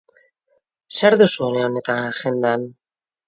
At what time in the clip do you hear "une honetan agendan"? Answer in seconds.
1.49-2.69